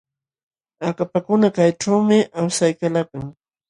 Akapakuna 0.87 1.47
kallićhuumi 1.55 2.17
awsaykalakan. 2.39 3.23